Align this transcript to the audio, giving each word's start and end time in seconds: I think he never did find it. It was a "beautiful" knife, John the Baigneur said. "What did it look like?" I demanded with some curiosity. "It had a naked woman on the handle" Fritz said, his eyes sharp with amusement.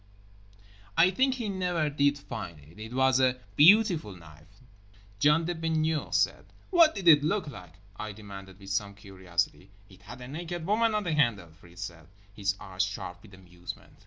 I 0.97 1.11
think 1.11 1.35
he 1.35 1.47
never 1.47 1.87
did 1.91 2.17
find 2.17 2.59
it. 2.59 2.79
It 2.79 2.91
was 2.91 3.19
a 3.19 3.37
"beautiful" 3.55 4.13
knife, 4.15 4.63
John 5.19 5.45
the 5.45 5.53
Baigneur 5.53 6.11
said. 6.11 6.45
"What 6.71 6.95
did 6.95 7.07
it 7.07 7.23
look 7.23 7.47
like?" 7.47 7.75
I 7.97 8.11
demanded 8.11 8.57
with 8.57 8.71
some 8.71 8.95
curiosity. 8.95 9.69
"It 9.89 10.01
had 10.01 10.21
a 10.21 10.27
naked 10.27 10.65
woman 10.65 10.95
on 10.95 11.03
the 11.03 11.13
handle" 11.13 11.49
Fritz 11.51 11.83
said, 11.83 12.07
his 12.33 12.55
eyes 12.59 12.81
sharp 12.81 13.21
with 13.21 13.35
amusement. 13.35 13.93